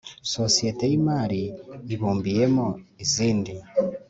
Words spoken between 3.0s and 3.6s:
izindi